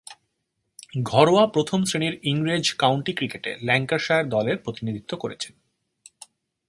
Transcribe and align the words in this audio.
ঘরোয়া 1.03 1.47
প্রথম-শ্রেণীর 1.47 2.19
ইংরেজ 2.23 2.73
কাউন্টি 2.77 3.13
ক্রিকেটে 3.13 3.55
ল্যাঙ্কাশায়ার 3.61 4.29
দলের 4.29 4.57
প্রতিনিধিত্ব 4.57 5.17
করেছেন। 5.17 5.53